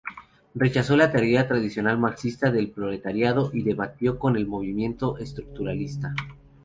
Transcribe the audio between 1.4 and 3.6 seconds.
tradicional marxista del proletariado